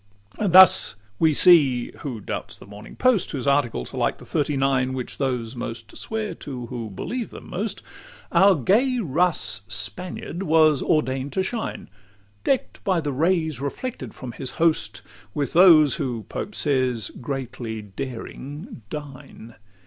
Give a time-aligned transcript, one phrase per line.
[0.39, 3.31] LIII And thus we see who doubts the Morning Post?
[3.33, 7.47] (Whose articles are like the "Thirty nine," Which those most swear to who believe them
[7.51, 7.83] most)
[8.31, 11.87] Our gay Russ Spaniard was ordain'd to shine,
[12.43, 15.03] Deck'd by the rays reflected from his host,
[15.35, 19.53] With those who, Pope says, "greatly daring dine."